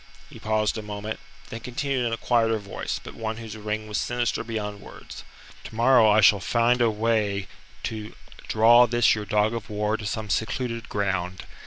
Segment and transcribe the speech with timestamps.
[0.31, 1.19] He paused a moment,
[1.49, 5.23] then continued in a quieter voice, but one whose ring was sinister beyond words:
[5.63, 7.45] "Tomorrow I shall find a way
[7.83, 8.15] to
[8.47, 11.45] draw this your dog of war to some secluded ground.